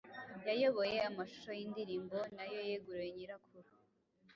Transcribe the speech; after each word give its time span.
yayoboye 0.47 0.97
amashusho 1.09 1.51
y'indirimbo 1.59 2.17
nayo 2.35 2.59
yeguriwe 2.69 3.07
nyirakuru 3.15 3.69